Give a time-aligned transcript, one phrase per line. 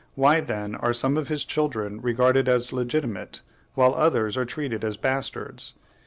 [0.15, 3.43] Why, then, are some of his children regarded as legitimate,
[3.75, 5.75] while others are treated as bastards?